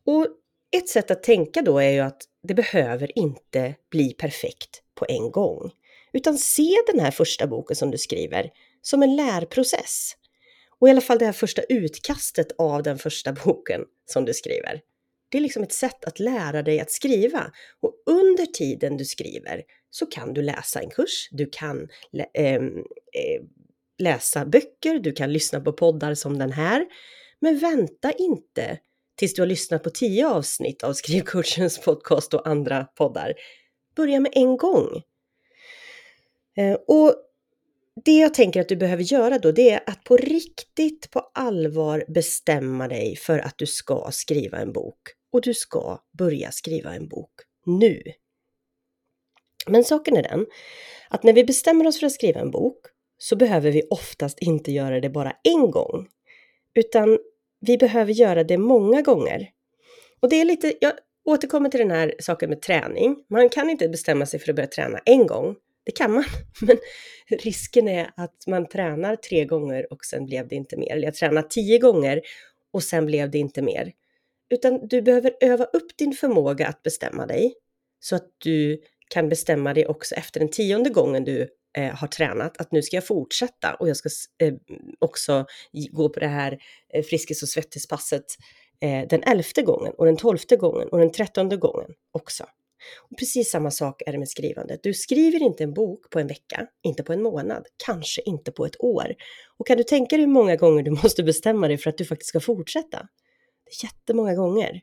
Och 0.05 0.27
ett 0.71 0.89
sätt 0.89 1.11
att 1.11 1.23
tänka 1.23 1.61
då 1.61 1.79
är 1.79 1.89
ju 1.89 1.99
att 1.99 2.21
det 2.43 2.53
behöver 2.53 3.19
inte 3.19 3.75
bli 3.89 4.13
perfekt 4.13 4.83
på 4.95 5.05
en 5.09 5.31
gång. 5.31 5.71
Utan 6.13 6.37
se 6.37 6.75
den 6.87 6.99
här 6.99 7.11
första 7.11 7.47
boken 7.47 7.75
som 7.75 7.91
du 7.91 7.97
skriver 7.97 8.51
som 8.81 9.03
en 9.03 9.15
lärprocess. 9.15 10.15
Och 10.79 10.87
i 10.87 10.91
alla 10.91 11.01
fall 11.01 11.19
det 11.19 11.25
här 11.25 11.31
första 11.31 11.61
utkastet 11.69 12.47
av 12.57 12.83
den 12.83 12.97
första 12.97 13.33
boken 13.45 13.85
som 14.05 14.25
du 14.25 14.33
skriver. 14.33 14.81
Det 15.29 15.37
är 15.37 15.41
liksom 15.41 15.63
ett 15.63 15.73
sätt 15.73 16.05
att 16.05 16.19
lära 16.19 16.63
dig 16.63 16.79
att 16.79 16.91
skriva. 16.91 17.51
Och 17.79 17.93
under 18.05 18.45
tiden 18.45 18.97
du 18.97 19.05
skriver 19.05 19.63
så 19.89 20.05
kan 20.05 20.33
du 20.33 20.41
läsa 20.41 20.79
en 20.79 20.89
kurs, 20.89 21.29
du 21.31 21.49
kan 21.51 21.87
lä 22.11 22.25
äh, 22.33 22.61
läsa 23.97 24.45
böcker, 24.45 24.99
du 24.99 25.11
kan 25.11 25.33
lyssna 25.33 25.61
på 25.61 25.73
poddar 25.73 26.13
som 26.13 26.37
den 26.37 26.51
här. 26.51 26.85
Men 27.39 27.59
vänta 27.59 28.11
inte 28.11 28.79
tills 29.19 29.33
du 29.33 29.41
har 29.41 29.47
lyssnat 29.47 29.83
på 29.83 29.89
tio 29.89 30.27
avsnitt 30.27 30.83
av 30.83 30.93
Skrivcoachens 30.93 31.79
podcast 31.79 32.33
och 32.33 32.47
andra 32.47 32.83
poddar. 32.83 33.33
Börja 33.95 34.19
med 34.19 34.31
en 34.35 34.57
gång. 34.57 35.03
Eh, 36.57 36.77
och 36.87 37.15
det 38.05 38.17
jag 38.17 38.33
tänker 38.33 38.61
att 38.61 38.69
du 38.69 38.75
behöver 38.75 39.03
göra 39.03 39.39
då, 39.39 39.51
det 39.51 39.69
är 39.69 39.81
att 39.85 40.03
på 40.03 40.17
riktigt, 40.17 41.11
på 41.11 41.19
allvar 41.33 42.05
bestämma 42.07 42.87
dig 42.87 43.15
för 43.15 43.39
att 43.39 43.57
du 43.57 43.65
ska 43.65 44.09
skriva 44.11 44.57
en 44.57 44.73
bok. 44.73 44.99
Och 45.31 45.41
du 45.41 45.53
ska 45.53 45.99
börja 46.17 46.51
skriva 46.51 46.93
en 46.93 47.07
bok 47.07 47.31
nu. 47.65 48.03
Men 49.67 49.83
saken 49.83 50.17
är 50.17 50.23
den 50.23 50.45
att 51.09 51.23
när 51.23 51.33
vi 51.33 51.43
bestämmer 51.43 51.87
oss 51.87 51.99
för 51.99 52.05
att 52.05 52.13
skriva 52.13 52.39
en 52.39 52.51
bok 52.51 52.85
så 53.17 53.35
behöver 53.35 53.71
vi 53.71 53.83
oftast 53.89 54.39
inte 54.39 54.71
göra 54.71 54.99
det 54.99 55.09
bara 55.09 55.33
en 55.43 55.71
gång. 55.71 56.07
Utan 56.73 57.19
vi 57.59 57.77
behöver 57.77 58.13
göra 58.13 58.43
det 58.43 58.57
många 58.57 59.01
gånger. 59.01 59.49
Och 60.19 60.29
det 60.29 60.41
är 60.41 60.45
lite, 60.45 60.73
jag 60.81 60.93
återkommer 61.25 61.69
till 61.69 61.79
den 61.79 61.91
här 61.91 62.15
saken 62.19 62.49
med 62.49 62.61
träning. 62.61 63.15
Man 63.29 63.49
kan 63.49 63.69
inte 63.69 63.89
bestämma 63.89 64.25
sig 64.25 64.39
för 64.39 64.49
att 64.49 64.55
börja 64.55 64.67
träna 64.67 64.99
en 65.05 65.27
gång. 65.27 65.55
Det 65.83 65.91
kan 65.91 66.11
man, 66.11 66.23
men 66.61 66.77
risken 67.29 67.87
är 67.87 68.11
att 68.15 68.43
man 68.47 68.67
tränar 68.67 69.15
tre 69.15 69.45
gånger 69.45 69.93
och 69.93 70.05
sen 70.05 70.25
blev 70.25 70.47
det 70.47 70.55
inte 70.55 70.77
mer. 70.77 70.91
Eller 70.91 71.03
jag 71.03 71.15
tränar 71.15 71.41
tio 71.41 71.79
gånger 71.79 72.21
och 72.73 72.83
sen 72.83 73.05
blev 73.05 73.31
det 73.31 73.37
inte 73.37 73.61
mer. 73.61 73.91
Utan 74.49 74.87
du 74.87 75.01
behöver 75.01 75.33
öva 75.41 75.63
upp 75.63 75.97
din 75.97 76.13
förmåga 76.13 76.67
att 76.67 76.83
bestämma 76.83 77.25
dig 77.25 77.53
så 77.99 78.15
att 78.15 78.27
du 78.37 78.81
kan 79.09 79.29
bestämma 79.29 79.73
dig 79.73 79.87
också 79.87 80.15
efter 80.15 80.39
den 80.39 80.49
tionde 80.49 80.89
gången 80.89 81.23
du 81.23 81.47
eh, 81.77 81.95
har 81.95 82.07
tränat 82.07 82.57
att 82.57 82.71
nu 82.71 82.81
ska 82.81 82.97
jag 82.97 83.07
fortsätta 83.07 83.73
och 83.73 83.89
jag 83.89 83.97
ska 83.97 84.09
eh, 84.43 84.53
också 84.99 85.45
gå 85.91 86.09
på 86.09 86.19
det 86.19 86.27
här 86.27 86.59
eh, 86.93 87.03
Friskis 87.03 87.43
och 87.43 87.49
svettispasset 87.49 88.25
eh, 88.81 89.07
den 89.07 89.23
elfte 89.23 89.61
gången 89.61 89.93
och 89.97 90.05
den 90.05 90.17
tolfte 90.17 90.55
gången 90.55 90.89
och 90.89 90.99
den 90.99 91.11
trettonde 91.11 91.57
gången 91.57 91.89
också. 92.11 92.45
Och 93.11 93.17
precis 93.17 93.51
samma 93.51 93.71
sak 93.71 94.01
är 94.05 94.11
det 94.11 94.17
med 94.17 94.29
skrivandet. 94.29 94.79
Du 94.83 94.93
skriver 94.93 95.43
inte 95.43 95.63
en 95.63 95.73
bok 95.73 96.09
på 96.09 96.19
en 96.19 96.27
vecka, 96.27 96.67
inte 96.81 97.03
på 97.03 97.13
en 97.13 97.23
månad, 97.23 97.65
kanske 97.85 98.21
inte 98.21 98.51
på 98.51 98.65
ett 98.65 98.83
år. 98.83 99.15
Och 99.57 99.67
kan 99.67 99.77
du 99.77 99.83
tänka 99.83 100.15
dig 100.15 100.25
hur 100.25 100.33
många 100.33 100.55
gånger 100.55 100.83
du 100.83 100.91
måste 101.03 101.23
bestämma 101.23 101.67
dig 101.67 101.77
för 101.77 101.89
att 101.89 101.97
du 101.97 102.05
faktiskt 102.05 102.29
ska 102.29 102.39
fortsätta? 102.39 102.97
Det 103.65 103.71
är 103.71 103.85
jättemånga 103.85 104.35
gånger. 104.35 104.81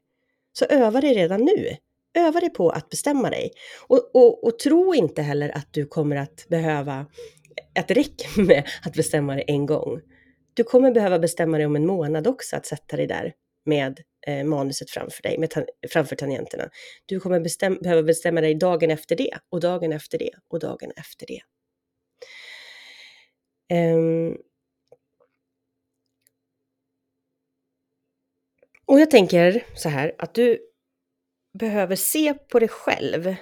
Så 0.52 0.64
öva 0.64 1.00
dig 1.00 1.14
redan 1.14 1.40
nu. 1.40 1.76
Öva 2.16 2.40
dig 2.40 2.50
på 2.50 2.70
att 2.70 2.88
bestämma 2.88 3.30
dig. 3.30 3.50
Och, 3.87 4.11
och, 4.14 4.44
och 4.44 4.58
tro 4.58 4.94
inte 4.94 5.23
heller 5.23 5.56
att 5.56 5.68
du 5.73 5.87
kommer 5.87 6.16
att 6.16 6.46
behöva, 6.49 7.06
att 7.78 7.88
det 7.88 7.94
räcker 7.94 8.42
med 8.46 8.68
att 8.82 8.92
bestämma 8.92 9.35
dig 9.35 9.44
en 9.46 9.66
gång. 9.66 10.00
Du 10.54 10.64
kommer 10.64 10.90
behöva 10.90 11.18
bestämma 11.18 11.56
dig 11.56 11.66
om 11.66 11.76
en 11.76 11.87
månad 11.87 12.26
också 12.26 12.56
att 12.56 12.66
sätta 12.66 12.96
dig 12.96 13.06
där 13.06 13.35
med 13.66 14.00
eh, 14.26 14.44
manuset 14.44 14.90
framför 14.90 15.23
dig, 15.23 15.38
med 15.38 15.50
ta 15.50 15.64
framför 15.92 16.16
tangenterna. 16.16 16.70
Du 17.06 17.20
kommer 17.20 17.40
bestäm 17.40 17.78
behöva 17.82 18.02
bestämma 18.02 18.40
dig 18.40 18.54
dagen 18.54 18.90
efter 18.90 19.16
det 19.16 19.38
och 19.49 19.61
dagen 19.61 19.92
efter 19.92 20.18
det 20.18 20.30
och 20.49 20.61
dagen 20.61 20.92
efter 20.96 21.26
det. 21.26 21.40
Um, 23.75 24.37
och 28.87 29.00
jag 29.00 29.11
tänker 29.11 29.64
så 29.75 29.88
här 29.88 30.14
att 30.18 30.35
du 30.35 30.58
behöver 31.58 31.96
se 31.96 32.34
på 32.34 32.58
dig 32.58 32.68
själv 32.68 33.34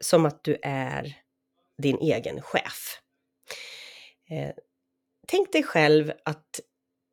som 0.00 0.26
att 0.26 0.44
du 0.44 0.56
är 0.62 1.16
din 1.82 1.98
egen 1.98 2.42
chef. 2.42 3.00
Eh, 4.30 4.54
tänk 5.28 5.52
dig 5.52 5.62
själv 5.62 6.12
att 6.24 6.60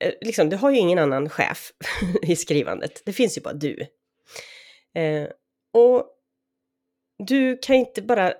eh, 0.03 0.13
liksom, 0.21 0.49
du 0.49 0.57
har 0.57 0.71
ju 0.71 0.77
ingen 0.77 0.99
annan 0.99 1.29
chef 1.29 1.71
i 2.21 2.35
skrivandet. 2.35 3.01
Det 3.05 3.13
finns 3.13 3.37
ju 3.37 3.41
bara 3.41 3.53
du. 3.53 3.87
Eh, 4.95 5.27
och 5.73 6.07
du 7.27 7.57
kan 7.57 7.75
inte 7.75 8.01
bara 8.01 8.33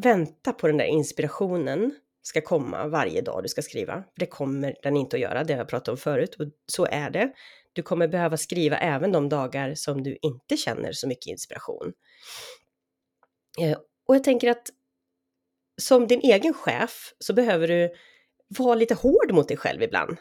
vänta 0.00 0.52
på 0.52 0.66
den 0.66 0.76
där 0.76 0.84
inspirationen 0.84 1.94
ska 2.22 2.40
komma 2.40 2.86
varje 2.86 3.20
dag 3.20 3.42
du 3.42 3.48
ska 3.48 3.62
skriva. 3.62 4.04
Det 4.16 4.26
kommer 4.26 4.76
den 4.82 4.96
inte 4.96 5.16
att 5.16 5.20
göra, 5.20 5.44
det 5.44 5.52
har 5.52 5.58
jag 5.58 5.68
pratat 5.68 5.88
om 5.88 5.96
förut 5.96 6.34
och 6.34 6.46
så 6.66 6.86
är 6.86 7.10
det. 7.10 7.32
Du 7.72 7.82
kommer 7.82 8.08
behöva 8.08 8.36
skriva 8.36 8.78
även 8.78 9.12
de 9.12 9.28
dagar 9.28 9.74
som 9.74 10.02
du 10.02 10.18
inte 10.22 10.56
känner 10.56 10.92
så 10.92 11.08
mycket 11.08 11.26
inspiration. 11.26 11.92
Eh, 13.60 13.78
och 14.06 14.14
jag 14.14 14.24
tänker 14.24 14.50
att 14.50 14.70
som 15.80 16.06
din 16.06 16.20
egen 16.20 16.54
chef 16.54 17.14
så 17.18 17.32
behöver 17.32 17.68
du 17.68 17.94
vara 18.58 18.74
lite 18.74 18.94
hård 18.94 19.32
mot 19.32 19.48
dig 19.48 19.56
själv 19.56 19.82
ibland. 19.82 20.18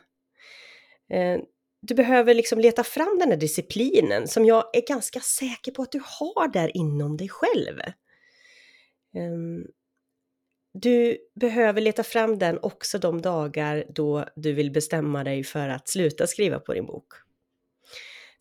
Eh, 1.09 1.39
du 1.81 1.95
behöver 1.95 2.33
liksom 2.33 2.59
leta 2.59 2.83
fram 2.83 3.17
den 3.19 3.29
här 3.29 3.37
disciplinen 3.37 4.27
som 4.27 4.45
jag 4.45 4.75
är 4.75 4.87
ganska 4.87 5.19
säker 5.19 5.71
på 5.71 5.81
att 5.81 5.91
du 5.91 6.01
har 6.03 6.47
där 6.47 6.77
inom 6.77 7.17
dig 7.17 7.29
själv. 7.29 7.79
Ehm, 9.15 9.65
du 10.73 11.17
behöver 11.35 11.81
leta 11.81 12.03
fram 12.03 12.39
den 12.39 12.59
också 12.61 12.99
de 12.99 13.21
dagar 13.21 13.85
då 13.89 14.25
du 14.35 14.53
vill 14.53 14.71
bestämma 14.71 15.23
dig 15.23 15.43
för 15.43 15.69
att 15.69 15.87
sluta 15.87 16.27
skriva 16.27 16.59
på 16.59 16.73
din 16.73 16.85
bok. 16.85 17.13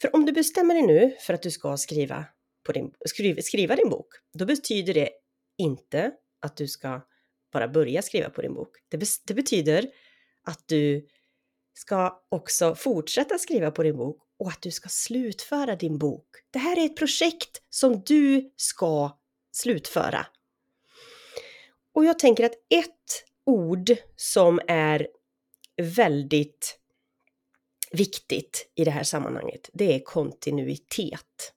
För 0.01 0.17
om 0.17 0.27
du 0.27 0.33
bestämmer 0.33 0.75
dig 0.75 0.87
nu 0.87 1.17
för 1.21 1.35
att 1.35 1.43
du 1.43 1.51
ska 1.51 1.77
skriva, 1.77 2.25
på 2.67 2.73
din, 2.73 2.93
skriva, 3.07 3.43
skriva 3.43 3.77
din 3.77 3.89
bok, 3.89 4.09
då 4.39 4.45
betyder 4.45 4.95
det 4.95 5.11
inte 5.59 6.13
att 6.41 6.57
du 6.57 6.69
ska 6.69 7.07
bara 7.53 7.69
börja 7.69 8.03
skriva 8.03 8.31
på 8.31 8.43
din 8.43 8.55
bok. 8.55 8.77
Det, 8.89 9.09
det 9.27 9.35
betyder 9.35 9.91
att 10.43 10.63
du 10.67 11.07
ska 11.75 12.23
också 12.29 12.75
fortsätta 12.75 13.39
skriva 13.39 13.71
på 13.71 13.83
din 13.83 13.97
bok 13.97 14.23
och 14.39 14.49
att 14.49 14.63
du 14.63 14.71
ska 14.71 14.89
slutföra 14.89 15.77
din 15.77 15.99
bok. 15.99 16.27
Det 16.51 16.59
här 16.59 16.79
är 16.79 16.85
ett 16.85 16.97
projekt 16.97 17.63
som 17.71 18.03
du 18.07 18.53
ska 18.57 19.19
slutföra. 19.53 20.27
Och 21.93 22.05
jag 22.05 22.19
tänker 22.19 22.45
att 22.45 22.55
ett 22.69 23.25
ord 23.47 23.91
som 24.17 24.61
är 24.69 25.09
väldigt 25.83 26.79
viktigt 27.91 28.73
i 28.75 28.85
det 28.85 28.91
här 28.91 29.03
sammanhanget, 29.03 29.71
det 29.73 29.95
är 29.95 30.01
kontinuitet. 30.01 31.53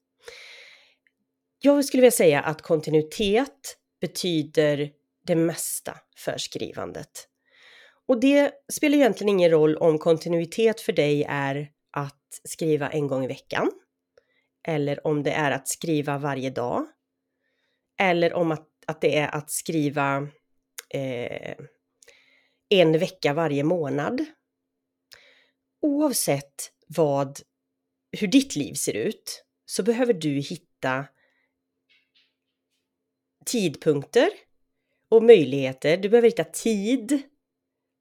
Jag 1.60 1.86
skulle 1.86 2.02
vilja 2.02 2.12
säga 2.12 2.42
att 2.42 2.62
kontinuitet 2.62 3.78
betyder 4.02 4.92
det 5.26 5.36
mesta 5.36 5.98
för 6.18 6.38
skrivandet. 6.38 7.28
Och 8.08 8.20
det 8.20 8.52
spelar 8.74 8.98
egentligen 8.98 9.30
ingen 9.30 9.52
roll 9.52 9.78
om 9.78 9.98
kontinuitet 9.98 10.82
för 10.82 10.94
dig 10.94 11.26
är 11.30 11.70
att 11.92 12.42
skriva 12.44 12.90
en 12.90 13.08
gång 13.08 13.24
i 13.24 13.28
veckan, 13.28 13.72
eller 14.68 15.08
om 15.08 15.24
det 15.24 15.32
är 15.32 15.52
att 15.52 15.68
skriva 15.68 16.18
varje 16.18 16.50
dag, 16.50 16.86
eller 18.00 18.34
om 18.34 18.52
att, 18.52 18.68
att 18.88 19.02
det 19.02 19.18
är 19.18 19.36
att 19.36 19.52
skriva 19.52 20.28
eh, 20.90 21.56
en 22.70 23.00
vecka 23.00 23.34
varje 23.34 23.64
månad, 23.64 24.26
oavsett 25.82 26.72
vad, 26.88 27.40
hur 28.12 28.28
ditt 28.28 28.56
liv 28.56 28.74
ser 28.74 28.94
ut 28.94 29.46
så 29.66 29.84
behöver 29.84 30.14
du 30.14 30.30
hitta 30.30 31.06
tidpunkter 33.46 34.30
och 35.10 35.24
möjligheter. 35.24 35.98
Du 35.98 36.10
behöver 36.10 36.28
hitta 36.28 36.44
tid 36.44 37.22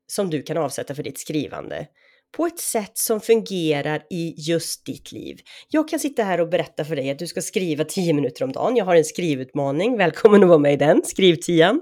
som 0.06 0.30
du 0.30 0.42
kan 0.42 0.56
avsätta 0.56 0.94
för 0.94 1.02
ditt 1.02 1.18
skrivande 1.18 1.86
på 2.36 2.46
ett 2.46 2.58
sätt 2.58 2.98
som 2.98 3.20
fungerar 3.20 4.02
i 4.10 4.34
just 4.36 4.86
ditt 4.86 5.12
liv. 5.12 5.40
Jag 5.68 5.88
kan 5.88 5.98
sitta 5.98 6.22
här 6.22 6.40
och 6.40 6.48
berätta 6.48 6.84
för 6.84 6.96
dig 6.96 7.10
att 7.10 7.18
du 7.18 7.26
ska 7.26 7.40
skriva 7.40 7.84
10 7.84 8.12
minuter 8.12 8.44
om 8.44 8.52
dagen. 8.52 8.76
Jag 8.76 8.84
har 8.84 8.96
en 8.96 9.04
skrivutmaning. 9.04 9.96
Välkommen 9.96 10.42
att 10.42 10.48
vara 10.48 10.58
med 10.58 10.72
i 10.72 10.76
den, 10.76 11.02
skriv 11.04 11.34
10. 11.34 11.74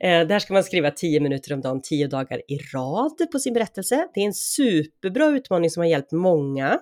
Eh, 0.00 0.26
där 0.26 0.38
ska 0.38 0.52
man 0.52 0.64
skriva 0.64 0.90
10 0.90 1.20
minuter 1.20 1.54
om 1.54 1.60
dagen, 1.60 1.82
10 1.82 2.06
dagar 2.06 2.42
i 2.48 2.58
rad 2.74 3.30
på 3.32 3.38
sin 3.38 3.54
berättelse. 3.54 4.08
Det 4.14 4.20
är 4.20 4.24
en 4.24 4.34
superbra 4.34 5.26
utmaning 5.26 5.70
som 5.70 5.80
har 5.80 5.88
hjälpt 5.88 6.12
många 6.12 6.80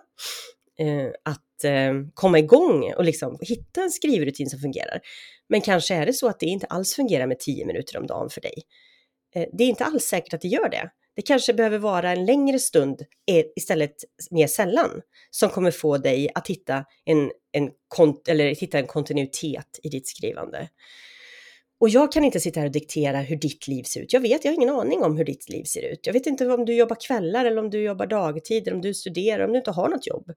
eh, 0.79 1.09
att 1.23 1.65
eh, 1.65 1.95
komma 2.15 2.39
igång 2.39 2.93
och 2.97 3.05
liksom 3.05 3.39
hitta 3.41 3.83
en 3.83 3.91
skrivrutin 3.91 4.51
som 4.51 4.61
fungerar. 4.61 5.01
Men 5.49 5.61
kanske 5.61 5.95
är 5.95 6.07
det 6.07 6.13
så 6.13 6.29
att 6.29 6.41
det 6.41 6.47
inte 6.47 6.67
alls 6.67 6.95
fungerar 6.95 7.27
med 7.27 7.39
10 7.39 7.67
minuter 7.67 7.99
om 7.99 8.07
dagen 8.07 8.31
för 8.31 8.41
dig. 8.41 8.55
Det 9.53 9.65
är 9.65 9.69
inte 9.69 9.85
alls 9.85 10.05
säkert 10.05 10.35
att 10.35 10.41
det 10.41 10.49
gör 10.49 10.69
det. 10.69 10.91
Det 11.17 11.23
kanske 11.23 11.55
behöver 11.55 11.79
vara 11.79 12.13
en 12.13 12.25
längre 12.25 12.59
stund 12.59 13.03
eh, 13.31 13.45
istället 13.57 13.95
mer 14.31 14.47
sällan 14.47 14.91
som 15.31 15.49
kommer 15.49 15.71
få 15.71 15.99
dig 15.99 16.29
att 16.35 16.49
hitta 16.49 16.85
en, 17.05 17.31
en, 17.53 17.71
eller 18.29 18.55
hitta 18.55 18.79
en 18.79 18.87
kontinuitet 18.87 19.81
i 19.83 19.89
ditt 19.89 20.09
skrivande. 20.09 20.69
Och 21.81 21.89
jag 21.89 22.13
kan 22.13 22.25
inte 22.25 22.41
sitta 22.41 22.61
här 22.61 22.67
och 22.67 22.73
diktera 22.73 23.19
hur 23.19 23.37
ditt 23.37 23.69
liv 23.69 23.83
ser 23.83 24.01
ut. 24.01 24.13
Jag 24.13 24.21
vet, 24.21 24.45
jag 24.45 24.53
har 24.53 24.57
ingen 24.57 24.71
aning 24.71 25.03
om 25.03 25.17
hur 25.17 25.25
ditt 25.25 25.49
liv 25.49 25.65
ser 25.65 25.93
ut. 25.93 26.07
Jag 26.07 26.13
vet 26.13 26.27
inte 26.27 26.47
om 26.47 26.65
du 26.65 26.75
jobbar 26.75 26.97
kvällar 27.07 27.45
eller 27.45 27.59
om 27.59 27.71
du 27.71 27.83
jobbar 27.83 28.07
dagtid, 28.07 28.69
eller 28.69 28.77
om 28.77 28.83
du 28.83 28.95
studerar, 28.95 29.45
om 29.45 29.53
du 29.53 29.59
inte 29.59 29.71
har 29.71 29.89
något 29.89 30.07
jobb. 30.07 30.31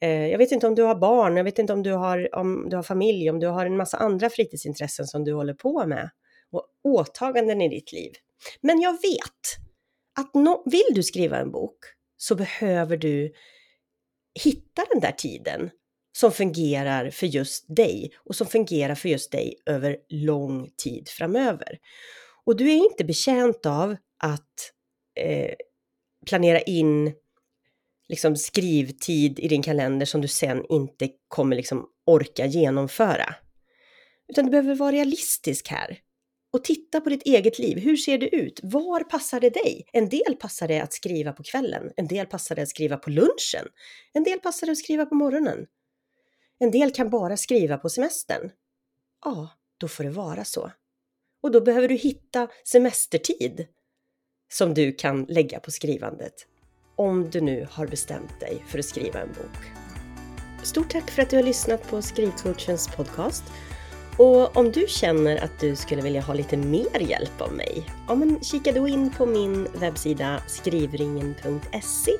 Eh, 0.00 0.26
jag 0.26 0.38
vet 0.38 0.52
inte 0.52 0.66
om 0.66 0.74
du 0.74 0.82
har 0.82 0.94
barn, 0.94 1.36
jag 1.36 1.44
vet 1.44 1.58
inte 1.58 1.72
om 1.72 1.82
du 1.82 1.92
har, 1.92 2.34
om 2.34 2.66
du 2.70 2.76
har 2.76 2.82
familj, 2.82 3.30
om 3.30 3.40
du 3.40 3.46
har 3.46 3.66
en 3.66 3.76
massa 3.76 3.96
andra 3.96 4.30
fritidsintressen 4.30 5.06
som 5.06 5.24
du 5.24 5.32
håller 5.32 5.54
på 5.54 5.86
med 5.86 6.10
och 6.52 6.66
åtaganden 6.84 7.60
i 7.60 7.68
ditt 7.68 7.92
liv. 7.92 8.12
Men 8.60 8.80
jag 8.80 8.92
vet 8.92 9.61
att 10.20 10.34
no 10.34 10.62
vill 10.66 10.94
du 10.94 11.02
skriva 11.02 11.38
en 11.38 11.50
bok 11.50 11.78
så 12.16 12.34
behöver 12.34 12.96
du 12.96 13.32
hitta 14.44 14.84
den 14.92 15.00
där 15.00 15.12
tiden 15.12 15.70
som 16.12 16.32
fungerar 16.32 17.10
för 17.10 17.26
just 17.26 17.76
dig 17.76 18.12
och 18.16 18.36
som 18.36 18.46
fungerar 18.46 18.94
för 18.94 19.08
just 19.08 19.32
dig 19.32 19.54
över 19.66 19.96
lång 20.08 20.70
tid 20.76 21.08
framöver. 21.08 21.78
Och 22.44 22.56
du 22.56 22.70
är 22.70 22.76
inte 22.76 23.04
betjänt 23.04 23.66
av 23.66 23.96
att 24.18 24.72
eh, 25.20 25.54
planera 26.26 26.60
in 26.60 27.12
liksom 28.08 28.36
skrivtid 28.36 29.38
i 29.38 29.48
din 29.48 29.62
kalender 29.62 30.06
som 30.06 30.20
du 30.20 30.28
sen 30.28 30.64
inte 30.68 31.08
kommer 31.28 31.56
liksom 31.56 31.88
orka 32.06 32.46
genomföra. 32.46 33.34
Utan 34.28 34.44
du 34.44 34.50
behöver 34.50 34.74
vara 34.74 34.92
realistisk 34.92 35.68
här 35.68 35.98
och 36.52 36.64
titta 36.64 37.00
på 37.00 37.10
ditt 37.10 37.22
eget 37.22 37.58
liv. 37.58 37.78
Hur 37.78 37.96
ser 37.96 38.18
det 38.18 38.36
ut? 38.36 38.60
Var 38.62 39.04
passar 39.04 39.40
det 39.40 39.50
dig? 39.50 39.86
En 39.92 40.08
del 40.08 40.36
passar 40.40 40.68
det 40.68 40.80
att 40.80 40.92
skriva 40.92 41.32
på 41.32 41.42
kvällen, 41.42 41.92
en 41.96 42.06
del 42.06 42.26
passar 42.26 42.54
det 42.54 42.62
att 42.62 42.68
skriva 42.68 42.96
på 42.96 43.10
lunchen, 43.10 43.68
en 44.12 44.24
del 44.24 44.38
passar 44.38 44.66
det 44.66 44.72
att 44.72 44.78
skriva 44.78 45.06
på 45.06 45.14
morgonen. 45.14 45.66
En 46.58 46.70
del 46.70 46.92
kan 46.92 47.10
bara 47.10 47.36
skriva 47.36 47.78
på 47.78 47.88
semestern. 47.88 48.50
Ja, 49.24 49.48
då 49.78 49.88
får 49.88 50.04
det 50.04 50.10
vara 50.10 50.44
så. 50.44 50.70
Och 51.42 51.50
då 51.50 51.60
behöver 51.60 51.88
du 51.88 51.94
hitta 51.94 52.48
semestertid 52.64 53.66
som 54.52 54.74
du 54.74 54.92
kan 54.92 55.24
lägga 55.24 55.60
på 55.60 55.70
skrivandet. 55.70 56.46
Om 56.96 57.30
du 57.30 57.40
nu 57.40 57.66
har 57.70 57.86
bestämt 57.86 58.40
dig 58.40 58.64
för 58.68 58.78
att 58.78 58.84
skriva 58.84 59.20
en 59.20 59.28
bok. 59.28 59.82
Stort 60.64 60.90
tack 60.90 61.10
för 61.10 61.22
att 61.22 61.30
du 61.30 61.36
har 61.36 61.42
lyssnat 61.42 61.88
på 61.88 62.02
Skrivcoachens 62.02 62.88
podcast. 62.88 63.42
Och 64.16 64.56
om 64.56 64.72
du 64.72 64.86
känner 64.88 65.44
att 65.44 65.60
du 65.60 65.76
skulle 65.76 66.02
vilja 66.02 66.20
ha 66.20 66.34
lite 66.34 66.56
mer 66.56 67.00
hjälp 67.00 67.40
av 67.40 67.52
mig, 67.52 67.86
ja 68.08 68.14
men 68.14 68.40
kika 68.40 68.72
då 68.72 68.88
in 68.88 69.10
på 69.10 69.26
min 69.26 69.68
webbsida 69.74 70.42
skrivringen.se. 70.46 72.12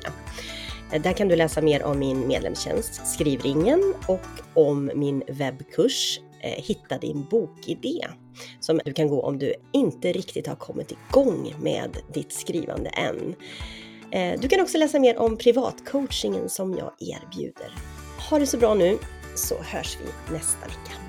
Där 0.99 1.13
kan 1.13 1.27
du 1.27 1.35
läsa 1.35 1.61
mer 1.61 1.83
om 1.83 1.99
min 1.99 2.27
medlemstjänst 2.27 3.07
Skrivringen 3.07 3.93
och 4.07 4.27
om 4.53 4.91
min 4.95 5.23
webbkurs 5.27 6.19
eh, 6.41 6.63
Hitta 6.63 6.97
din 6.97 7.25
bokidé 7.31 8.07
som 8.59 8.79
du 8.85 8.93
kan 8.93 9.07
gå 9.07 9.21
om 9.21 9.39
du 9.39 9.53
inte 9.71 10.11
riktigt 10.11 10.47
har 10.47 10.55
kommit 10.55 10.91
igång 10.91 11.55
med 11.59 11.97
ditt 12.13 12.33
skrivande 12.33 12.89
än. 12.89 13.35
Eh, 14.11 14.39
du 14.39 14.47
kan 14.47 14.61
också 14.61 14.77
läsa 14.77 14.99
mer 14.99 15.17
om 15.17 15.37
privatcoachingen 15.37 16.49
som 16.49 16.77
jag 16.77 16.91
erbjuder. 16.99 17.75
Ha 18.29 18.39
det 18.39 18.47
så 18.47 18.57
bra 18.57 18.73
nu 18.73 18.97
så 19.35 19.55
hörs 19.55 19.97
vi 20.01 20.33
nästa 20.33 20.67
vecka. 20.67 21.02